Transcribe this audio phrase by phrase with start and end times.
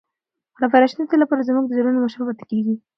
[0.57, 2.75] خلفای راشدین د تل لپاره زموږ د زړونو مشران پاتې کیږي.